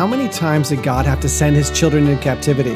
[0.00, 2.74] how many times did God have to send his children into captivity?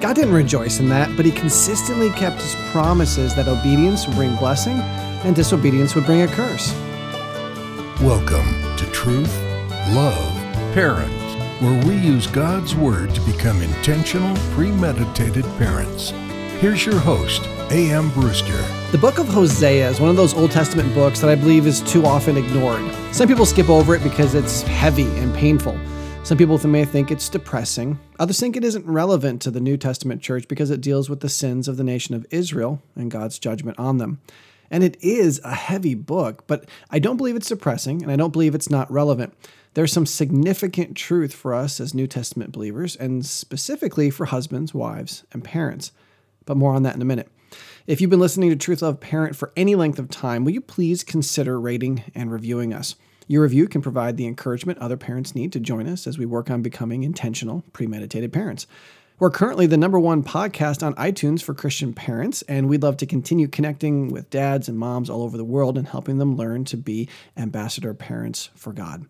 [0.00, 4.36] God didn't rejoice in that, but he consistently kept his promises that obedience would bring
[4.36, 4.78] blessing
[5.24, 6.74] and disobedience would bring a curse.
[8.02, 9.34] Welcome to Truth,
[9.94, 10.30] Love,
[10.74, 16.10] Parents, where we use God's Word to become intentional, premeditated parents.
[16.60, 18.10] Here's your host, A.M.
[18.10, 18.62] Brewster.
[18.92, 21.80] The book of Hosea is one of those Old Testament books that I believe is
[21.80, 22.94] too often ignored.
[23.12, 25.80] Some people skip over it because it's heavy and painful.
[26.28, 27.98] Some people may think it's depressing.
[28.18, 31.28] Others think it isn't relevant to the New Testament church because it deals with the
[31.30, 34.20] sins of the nation of Israel and God's judgment on them.
[34.70, 38.34] And it is a heavy book, but I don't believe it's depressing and I don't
[38.34, 39.32] believe it's not relevant.
[39.72, 45.24] There's some significant truth for us as New Testament believers, and specifically for husbands, wives,
[45.32, 45.92] and parents
[46.44, 47.30] but more on that in a minute.
[47.86, 50.60] If you've been listening to Truth Love Parent for any length of time, will you
[50.60, 52.96] please consider rating and reviewing us?
[53.30, 56.50] Your review can provide the encouragement other parents need to join us as we work
[56.50, 58.66] on becoming intentional, premeditated parents.
[59.18, 63.06] We're currently the number one podcast on iTunes for Christian parents, and we'd love to
[63.06, 66.78] continue connecting with dads and moms all over the world and helping them learn to
[66.78, 69.04] be ambassador parents for God.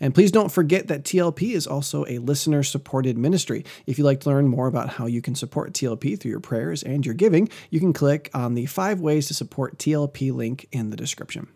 [0.00, 3.64] And please don't forget that TLP is also a listener supported ministry.
[3.86, 6.82] If you'd like to learn more about how you can support TLP through your prayers
[6.82, 10.90] and your giving, you can click on the five ways to support TLP link in
[10.90, 11.46] the description.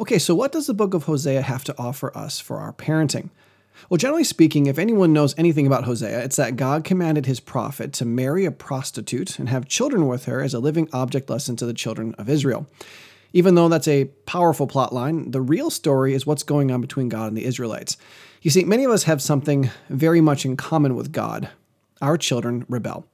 [0.00, 3.30] Okay, so what does the book of Hosea have to offer us for our parenting?
[3.88, 7.92] Well, generally speaking, if anyone knows anything about Hosea, it's that God commanded his prophet
[7.94, 11.66] to marry a prostitute and have children with her as a living object lesson to
[11.66, 12.66] the children of Israel.
[13.32, 17.08] Even though that's a powerful plot line, the real story is what's going on between
[17.08, 17.96] God and the Israelites.
[18.42, 21.48] You see, many of us have something very much in common with God.
[22.02, 23.06] Our children rebel.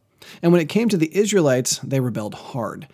[0.43, 2.89] And when it came to the Israelites, they rebelled hard.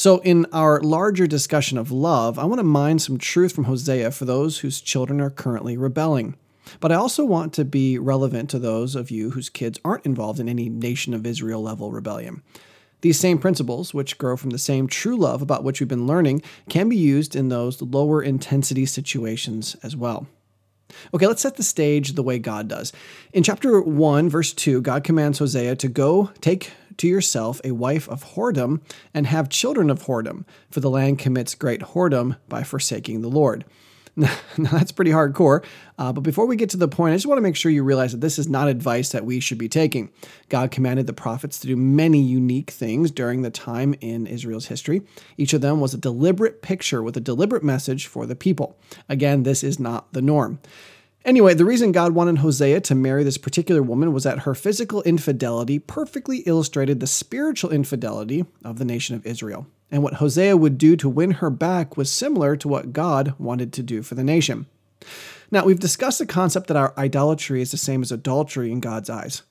[0.00, 4.12] So, in our larger discussion of love, I want to mine some truth from Hosea
[4.12, 6.36] for those whose children are currently rebelling.
[6.80, 10.40] But I also want to be relevant to those of you whose kids aren't involved
[10.40, 12.42] in any nation of Israel level rebellion.
[13.02, 16.40] These same principles, which grow from the same true love about which we've been learning,
[16.70, 20.26] can be used in those lower intensity situations as well.
[21.12, 22.90] Okay, let's set the stage the way God does.
[23.34, 28.08] In chapter 1, verse 2, God commands Hosea to go take to yourself a wife
[28.08, 28.82] of whoredom
[29.14, 33.64] and have children of whoredom, for the land commits great whoredom by forsaking the Lord.
[34.58, 35.64] Now, that's pretty hardcore.
[35.98, 37.82] Uh, but before we get to the point, I just want to make sure you
[37.82, 40.10] realize that this is not advice that we should be taking.
[40.48, 45.02] God commanded the prophets to do many unique things during the time in Israel's history.
[45.38, 48.76] Each of them was a deliberate picture with a deliberate message for the people.
[49.08, 50.58] Again, this is not the norm.
[51.24, 55.02] Anyway, the reason God wanted Hosea to marry this particular woman was that her physical
[55.02, 60.78] infidelity perfectly illustrated the spiritual infidelity of the nation of Israel and what Hosea would
[60.78, 64.24] do to win her back was similar to what God wanted to do for the
[64.24, 64.66] nation.
[65.50, 69.10] Now, we've discussed the concept that our idolatry is the same as adultery in God's
[69.10, 69.42] eyes.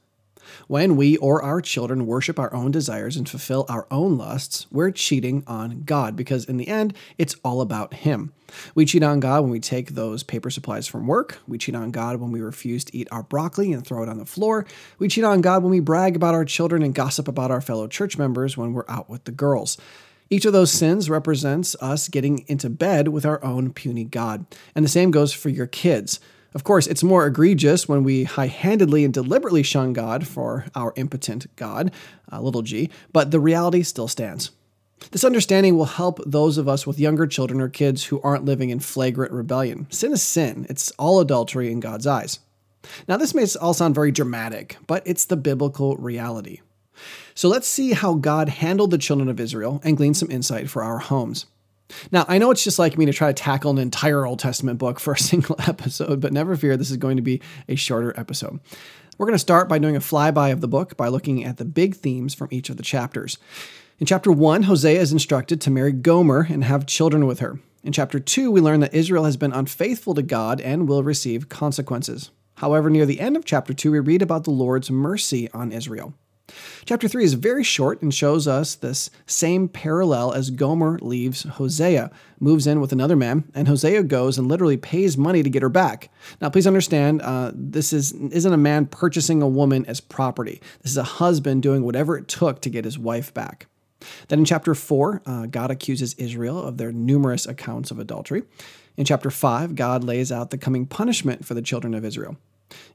[0.68, 4.92] When we or our children worship our own desires and fulfill our own lusts, we're
[4.92, 8.34] cheating on God because in the end, it's all about Him.
[8.76, 11.40] We cheat on God when we take those paper supplies from work.
[11.48, 14.18] We cheat on God when we refuse to eat our broccoli and throw it on
[14.18, 14.66] the floor.
[14.98, 17.88] We cheat on God when we brag about our children and gossip about our fellow
[17.88, 19.78] church members when we're out with the girls.
[20.32, 24.46] Each of those sins represents us getting into bed with our own puny God.
[24.76, 26.20] And the same goes for your kids.
[26.54, 30.94] Of course, it's more egregious when we high handedly and deliberately shun God for our
[30.96, 31.92] impotent God,
[32.32, 34.52] uh, little g, but the reality still stands.
[35.12, 38.70] This understanding will help those of us with younger children or kids who aren't living
[38.70, 39.88] in flagrant rebellion.
[39.90, 42.40] Sin is sin, it's all adultery in God's eyes.
[43.08, 46.62] Now, this may all sound very dramatic, but it's the biblical reality.
[47.34, 50.84] So let's see how God handled the children of Israel and glean some insight for
[50.84, 51.46] our homes.
[52.12, 54.80] Now, I know it's just like me to try to tackle an entire Old Testament
[54.80, 58.14] book for a single episode, but never fear, this is going to be a shorter
[58.18, 58.60] episode.
[59.18, 61.66] We're going to start by doing a flyby of the book by looking at the
[61.66, 63.38] big themes from each of the chapters.
[64.00, 67.60] In chapter 1, Hosea is instructed to marry Gomer and have children with her.
[67.84, 71.50] In chapter 2, we learn that Israel has been unfaithful to God and will receive
[71.50, 72.32] consequences.
[72.56, 76.14] However, near the end of chapter 2, we read about the Lord's mercy on Israel.
[76.86, 82.12] Chapter 3 is very short and shows us this same parallel as Gomer leaves Hosea,
[82.40, 85.70] moves in with another man, and Hosea goes and literally pays money to get her
[85.70, 86.10] back.
[86.42, 90.62] Now, please understand, uh, this is, isn't a man purchasing a woman as property.
[90.82, 93.68] This is a husband doing whatever it took to get his wife back.
[94.30, 98.44] Then in chapter 4, uh, God accuses Israel of their numerous accounts of adultery.
[98.98, 102.38] In chapter 5, God lays out the coming punishment for the children of Israel.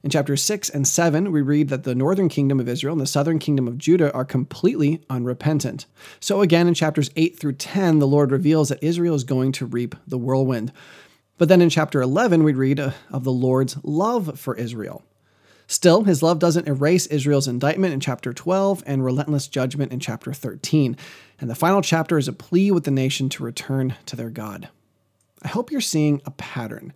[0.03, 3.07] In chapters 6 and 7, we read that the northern kingdom of Israel and the
[3.07, 5.85] southern kingdom of Judah are completely unrepentant.
[6.19, 9.65] So, again, in chapters 8 through 10, the Lord reveals that Israel is going to
[9.65, 10.71] reap the whirlwind.
[11.37, 15.03] But then in chapter 11, we read uh, of the Lord's love for Israel.
[15.67, 20.31] Still, his love doesn't erase Israel's indictment in chapter 12 and relentless judgment in chapter
[20.31, 20.95] 13.
[21.39, 24.69] And the final chapter is a plea with the nation to return to their God.
[25.41, 26.93] I hope you're seeing a pattern.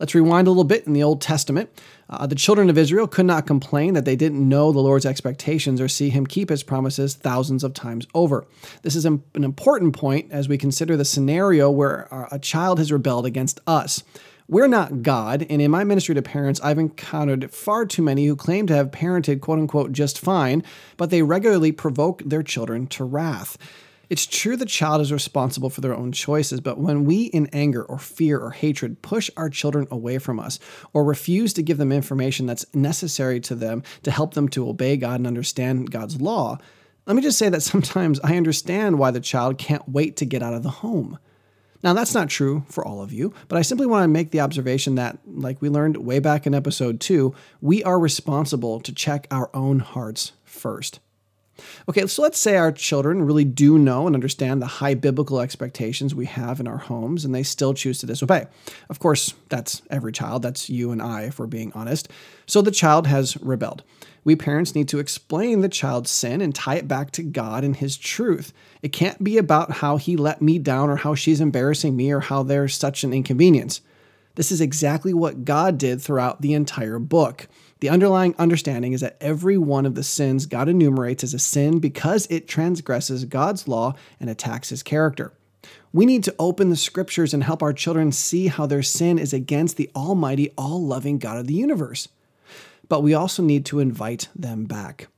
[0.00, 1.70] Let's rewind a little bit in the Old Testament.
[2.08, 5.80] Uh, the children of Israel could not complain that they didn't know the Lord's expectations
[5.80, 8.46] or see him keep his promises thousands of times over.
[8.82, 13.26] This is an important point as we consider the scenario where a child has rebelled
[13.26, 14.04] against us.
[14.50, 18.34] We're not God, and in my ministry to parents, I've encountered far too many who
[18.34, 20.64] claim to have parented quote unquote just fine,
[20.96, 23.58] but they regularly provoke their children to wrath.
[24.10, 27.82] It's true the child is responsible for their own choices, but when we, in anger
[27.84, 30.58] or fear or hatred, push our children away from us
[30.94, 34.96] or refuse to give them information that's necessary to them to help them to obey
[34.96, 36.58] God and understand God's law,
[37.06, 40.42] let me just say that sometimes I understand why the child can't wait to get
[40.42, 41.18] out of the home.
[41.82, 44.40] Now, that's not true for all of you, but I simply want to make the
[44.40, 49.28] observation that, like we learned way back in episode two, we are responsible to check
[49.30, 50.98] our own hearts first.
[51.88, 56.14] Okay, so let's say our children really do know and understand the high biblical expectations
[56.14, 58.46] we have in our homes and they still choose to disobey.
[58.88, 62.08] Of course, that's every child, that's you and I, if we're being honest.
[62.46, 63.82] So the child has rebelled.
[64.24, 67.76] We parents need to explain the child's sin and tie it back to God and
[67.76, 68.52] His truth.
[68.82, 72.20] It can't be about how He let me down or how she's embarrassing me or
[72.20, 73.80] how there's such an inconvenience.
[74.34, 77.48] This is exactly what God did throughout the entire book.
[77.80, 81.78] The underlying understanding is that every one of the sins God enumerates is a sin
[81.78, 85.32] because it transgresses God's law and attacks his character.
[85.92, 89.32] We need to open the scriptures and help our children see how their sin is
[89.32, 92.08] against the almighty, all loving God of the universe.
[92.88, 95.08] But we also need to invite them back.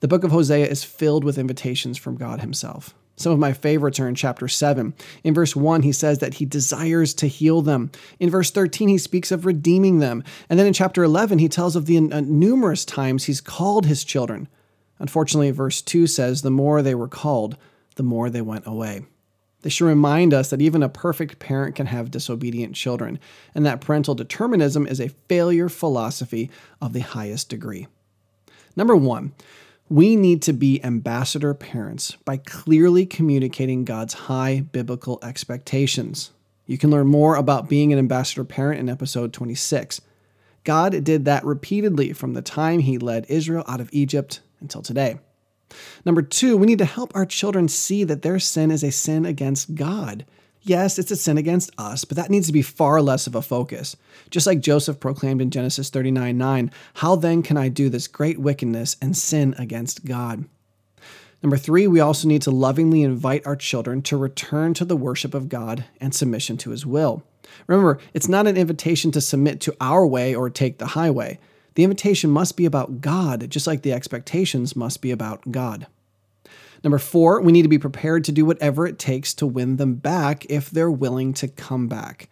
[0.00, 2.94] The book of Hosea is filled with invitations from God himself.
[3.18, 4.94] Some of my favorites are in chapter 7.
[5.24, 7.90] In verse 1, he says that he desires to heal them.
[8.20, 10.22] In verse 13, he speaks of redeeming them.
[10.48, 14.04] And then in chapter 11, he tells of the uh, numerous times he's called his
[14.04, 14.48] children.
[15.00, 17.56] Unfortunately, verse 2 says, The more they were called,
[17.96, 19.04] the more they went away.
[19.62, 23.18] This should remind us that even a perfect parent can have disobedient children,
[23.54, 26.50] and that parental determinism is a failure philosophy
[26.80, 27.88] of the highest degree.
[28.76, 29.32] Number one,
[29.90, 36.32] we need to be ambassador parents by clearly communicating God's high biblical expectations.
[36.66, 40.02] You can learn more about being an ambassador parent in episode 26.
[40.64, 45.18] God did that repeatedly from the time he led Israel out of Egypt until today.
[46.04, 49.24] Number two, we need to help our children see that their sin is a sin
[49.24, 50.26] against God.
[50.68, 53.40] Yes, it's a sin against us, but that needs to be far less of a
[53.40, 53.96] focus.
[54.28, 58.38] Just like Joseph proclaimed in Genesis 39 9, how then can I do this great
[58.38, 60.44] wickedness and sin against God?
[61.42, 65.32] Number three, we also need to lovingly invite our children to return to the worship
[65.32, 67.22] of God and submission to his will.
[67.66, 71.38] Remember, it's not an invitation to submit to our way or take the highway.
[71.76, 75.86] The invitation must be about God, just like the expectations must be about God.
[76.84, 79.94] Number four, we need to be prepared to do whatever it takes to win them
[79.94, 82.28] back if they're willing to come back.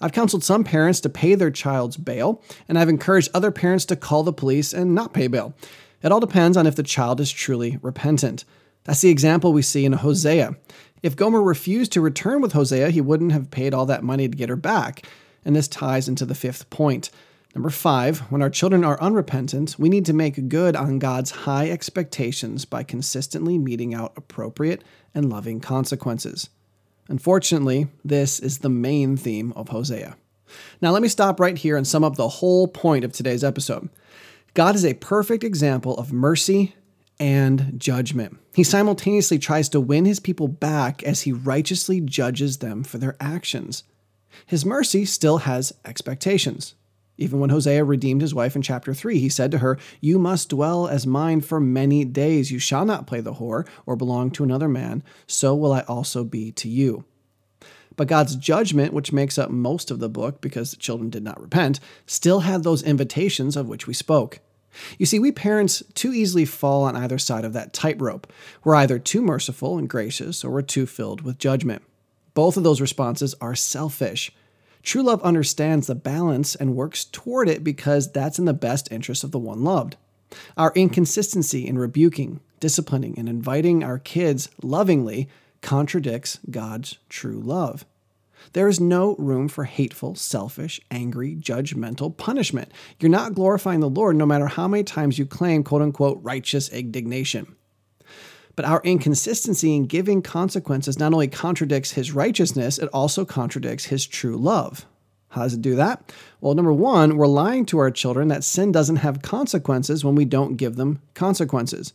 [0.00, 3.96] I've counseled some parents to pay their child's bail, and I've encouraged other parents to
[3.96, 5.54] call the police and not pay bail.
[6.02, 8.44] It all depends on if the child is truly repentant.
[8.84, 10.56] That's the example we see in Hosea.
[11.02, 14.36] If Gomer refused to return with Hosea, he wouldn't have paid all that money to
[14.36, 15.04] get her back.
[15.44, 17.10] And this ties into the fifth point.
[17.54, 21.70] Number five, when our children are unrepentant, we need to make good on God's high
[21.70, 26.50] expectations by consistently meting out appropriate and loving consequences.
[27.08, 30.16] Unfortunately, this is the main theme of Hosea.
[30.80, 33.88] Now, let me stop right here and sum up the whole point of today's episode.
[34.54, 36.74] God is a perfect example of mercy
[37.18, 38.38] and judgment.
[38.54, 43.16] He simultaneously tries to win his people back as he righteously judges them for their
[43.20, 43.84] actions.
[44.46, 46.74] His mercy still has expectations.
[47.18, 50.50] Even when Hosea redeemed his wife in chapter 3, he said to her, You must
[50.50, 52.52] dwell as mine for many days.
[52.52, 55.02] You shall not play the whore or belong to another man.
[55.26, 57.04] So will I also be to you.
[57.96, 61.40] But God's judgment, which makes up most of the book because the children did not
[61.40, 64.38] repent, still had those invitations of which we spoke.
[64.98, 68.32] You see, we parents too easily fall on either side of that tightrope.
[68.62, 71.82] We're either too merciful and gracious or we're too filled with judgment.
[72.34, 74.30] Both of those responses are selfish.
[74.82, 79.24] True love understands the balance and works toward it because that's in the best interest
[79.24, 79.96] of the one loved.
[80.56, 85.28] Our inconsistency in rebuking, disciplining, and inviting our kids lovingly
[85.62, 87.84] contradicts God's true love.
[88.52, 92.70] There is no room for hateful, selfish, angry, judgmental punishment.
[93.00, 96.68] You're not glorifying the Lord no matter how many times you claim quote unquote righteous
[96.68, 97.56] indignation.
[98.58, 104.04] But our inconsistency in giving consequences not only contradicts his righteousness, it also contradicts his
[104.04, 104.84] true love.
[105.28, 106.12] How does it do that?
[106.40, 110.24] Well, number one, we're lying to our children that sin doesn't have consequences when we
[110.24, 111.92] don't give them consequences.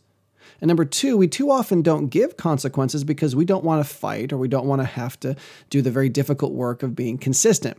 [0.62, 4.32] And number two, we too often don't give consequences because we don't want to fight
[4.32, 5.36] or we don't want to have to
[5.68, 7.76] do the very difficult work of being consistent.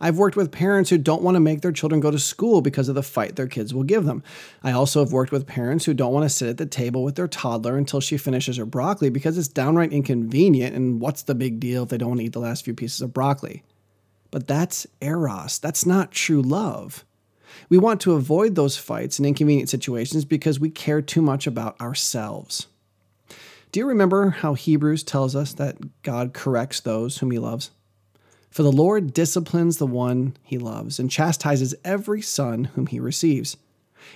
[0.00, 2.88] I've worked with parents who don't want to make their children go to school because
[2.88, 4.22] of the fight their kids will give them.
[4.62, 7.16] I also have worked with parents who don't want to sit at the table with
[7.16, 11.60] their toddler until she finishes her broccoli because it's downright inconvenient and what's the big
[11.60, 13.62] deal if they don't want to eat the last few pieces of broccoli?
[14.30, 17.04] But that's eros, that's not true love.
[17.68, 21.80] We want to avoid those fights and inconvenient situations because we care too much about
[21.80, 22.66] ourselves.
[23.70, 27.70] Do you remember how Hebrews tells us that God corrects those whom he loves?
[28.54, 33.56] For the Lord disciplines the one he loves and chastises every son whom he receives.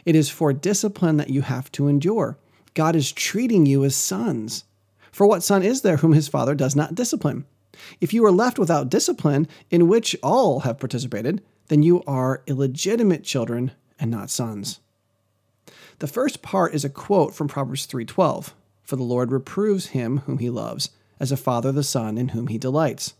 [0.04, 2.38] It is for discipline that you have to endure.
[2.74, 4.62] God is treating you as sons.
[5.10, 7.46] For what son is there whom his father does not discipline?
[8.00, 13.24] If you are left without discipline, in which all have participated, then you are illegitimate
[13.24, 14.78] children and not sons.
[15.98, 18.54] The first part is a quote from Proverbs 3:12,
[18.84, 22.46] for the Lord reproves him whom he loves, as a father the son in whom
[22.46, 23.14] he delights.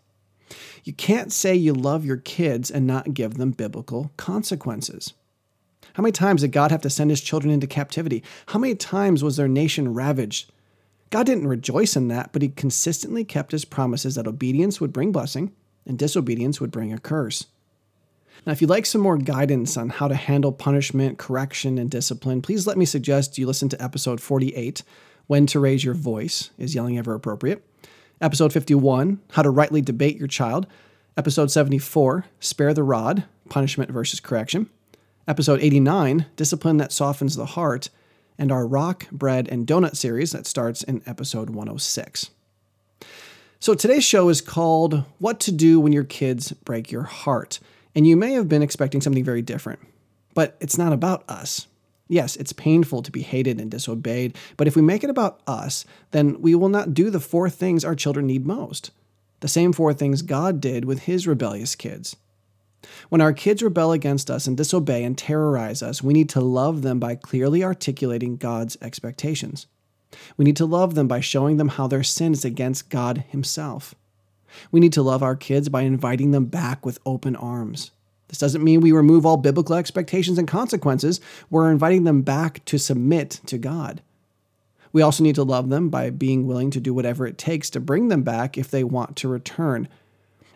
[0.84, 5.14] You can't say you love your kids and not give them biblical consequences.
[5.94, 8.22] How many times did God have to send his children into captivity?
[8.46, 10.52] How many times was their nation ravaged?
[11.10, 15.10] God didn't rejoice in that, but he consistently kept his promises that obedience would bring
[15.10, 15.52] blessing
[15.86, 17.46] and disobedience would bring a curse.
[18.46, 22.42] Now, if you'd like some more guidance on how to handle punishment, correction, and discipline,
[22.42, 24.82] please let me suggest you listen to episode 48,
[25.26, 26.50] When to Raise Your Voice.
[26.58, 27.64] Is Yelling Ever Appropriate?
[28.20, 30.66] Episode 51, How to Rightly Debate Your Child.
[31.16, 34.68] Episode 74, Spare the Rod, Punishment versus Correction.
[35.28, 37.90] Episode 89, Discipline that Softens the Heart.
[38.37, 42.30] And our Rock, Bread, and Donut series that starts in episode 106.
[43.60, 47.60] So today's show is called What to Do When Your Kids Break Your Heart.
[47.94, 49.78] And you may have been expecting something very different.
[50.34, 51.68] But it's not about us.
[52.08, 55.84] Yes, it's painful to be hated and disobeyed, but if we make it about us,
[56.10, 58.90] then we will not do the four things our children need most.
[59.40, 62.16] The same four things God did with his rebellious kids.
[63.08, 66.82] When our kids rebel against us and disobey and terrorize us, we need to love
[66.82, 69.66] them by clearly articulating God's expectations.
[70.36, 73.94] We need to love them by showing them how their sin is against God Himself.
[74.70, 77.90] We need to love our kids by inviting them back with open arms.
[78.28, 81.20] This doesn't mean we remove all biblical expectations and consequences.
[81.50, 84.02] We're inviting them back to submit to God.
[84.92, 87.80] We also need to love them by being willing to do whatever it takes to
[87.80, 89.88] bring them back if they want to return.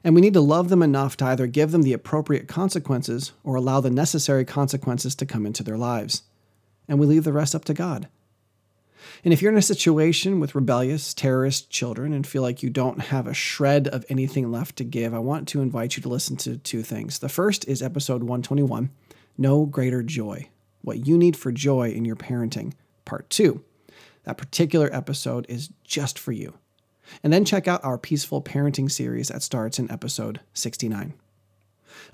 [0.05, 3.55] And we need to love them enough to either give them the appropriate consequences or
[3.55, 6.23] allow the necessary consequences to come into their lives.
[6.89, 8.09] And we leave the rest up to God.
[9.25, 13.01] And if you're in a situation with rebellious terrorist children and feel like you don't
[13.01, 16.37] have a shred of anything left to give, I want to invite you to listen
[16.39, 17.19] to two things.
[17.19, 18.91] The first is episode 121
[19.39, 20.49] No Greater Joy
[20.83, 22.73] What You Need for Joy in Your Parenting,
[23.05, 23.63] Part 2.
[24.25, 26.55] That particular episode is just for you.
[27.23, 31.15] And then check out our Peaceful Parenting series that starts in episode 69.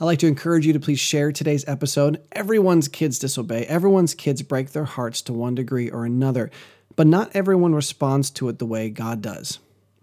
[0.01, 2.23] I'd like to encourage you to please share today's episode.
[2.33, 6.51] Everyone's kids disobey, everyone's kids break their hearts to one degree or another
[6.99, 9.61] but not everyone responds to it the way God does.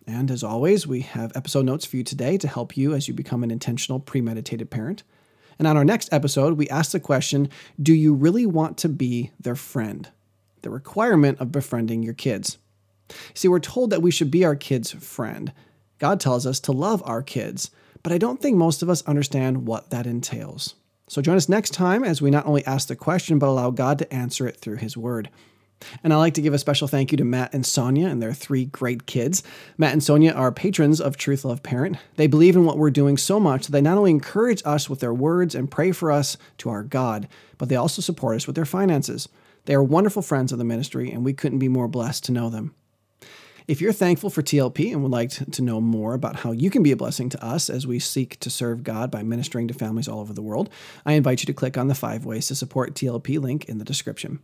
[0.07, 3.13] And as always, we have episode notes for you today to help you as you
[3.13, 5.03] become an intentional, premeditated parent.
[5.59, 7.49] And on our next episode, we ask the question
[7.81, 10.07] Do you really want to be their friend?
[10.61, 12.59] The requirement of befriending your kids.
[13.33, 15.51] See, we're told that we should be our kids' friend.
[15.99, 17.71] God tells us to love our kids,
[18.03, 20.75] but I don't think most of us understand what that entails.
[21.09, 23.99] So join us next time as we not only ask the question, but allow God
[23.99, 25.29] to answer it through His Word.
[26.03, 28.33] And I'd like to give a special thank you to Matt and Sonia and their
[28.33, 29.43] three great kids.
[29.77, 31.97] Matt and Sonia are patrons of Truth Love Parent.
[32.15, 34.99] They believe in what we're doing so much that they not only encourage us with
[34.99, 37.27] their words and pray for us to our God,
[37.57, 39.27] but they also support us with their finances.
[39.65, 42.49] They are wonderful friends of the ministry, and we couldn't be more blessed to know
[42.49, 42.75] them.
[43.67, 46.83] If you're thankful for TLP and would like to know more about how you can
[46.83, 50.07] be a blessing to us as we seek to serve God by ministering to families
[50.07, 50.69] all over the world,
[51.03, 53.85] I invite you to click on the five ways to support TLP link in the
[53.85, 54.39] description.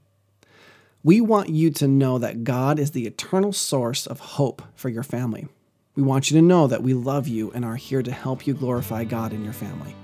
[1.03, 5.01] We want you to know that God is the eternal source of hope for your
[5.01, 5.47] family.
[5.95, 8.53] We want you to know that we love you and are here to help you
[8.53, 9.95] glorify God in your family.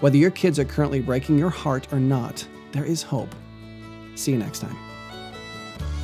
[0.00, 3.34] Whether your kids are currently breaking your heart or not, there is hope.
[4.16, 4.76] See you next time.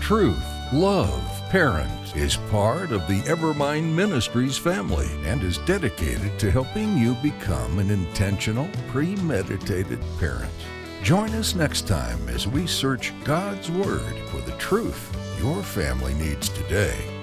[0.01, 6.97] Truth, love, parents is part of the Evermind Ministries family and is dedicated to helping
[6.97, 10.51] you become an intentional, premeditated parent.
[11.05, 16.49] Join us next time as we search God's Word for the truth your family needs
[16.49, 17.14] today.